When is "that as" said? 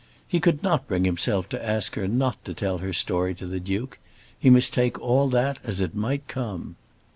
5.29-5.79